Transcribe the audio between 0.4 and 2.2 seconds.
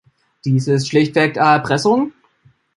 Dies ist schlichtweg Erpressung.